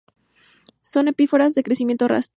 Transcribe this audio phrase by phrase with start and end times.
[0.81, 2.29] Son epífitas de crecimiento rastrero.